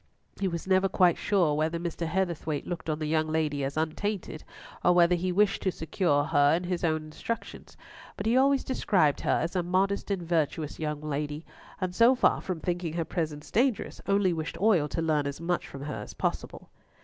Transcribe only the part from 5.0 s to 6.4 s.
he wished to secure